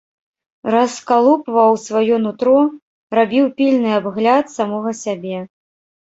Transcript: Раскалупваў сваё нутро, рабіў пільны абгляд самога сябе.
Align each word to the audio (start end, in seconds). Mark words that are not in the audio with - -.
Раскалупваў 0.75 1.75
сваё 1.87 2.15
нутро, 2.23 2.53
рабіў 3.17 3.45
пільны 3.59 3.91
абгляд 3.99 4.45
самога 4.55 4.95
сябе. 5.03 5.37